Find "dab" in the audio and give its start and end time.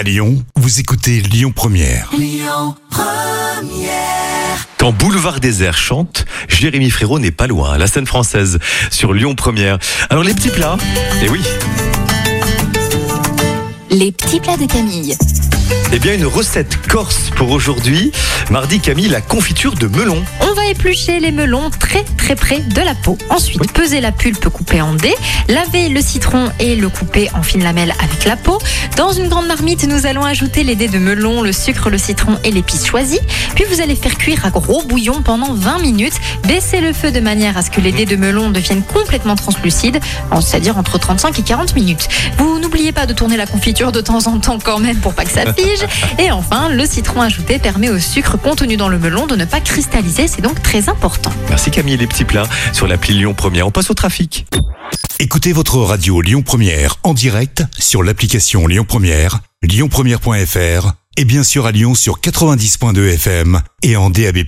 64.10-64.38